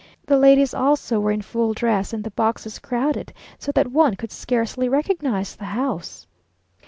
[0.25, 4.31] The ladies also were in full dress, and the boxes crowded, so that one could
[4.31, 6.25] scarcely recognise the house.